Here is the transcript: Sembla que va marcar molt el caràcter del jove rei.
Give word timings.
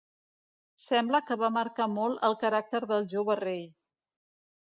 Sembla 0.85 1.19
que 1.27 1.37
va 1.41 1.49
marcar 1.57 1.87
molt 1.97 2.25
el 2.29 2.37
caràcter 2.45 2.81
del 2.93 3.07
jove 3.13 3.39
rei. 3.43 3.65